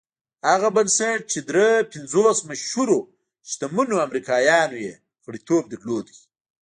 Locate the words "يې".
4.85-4.93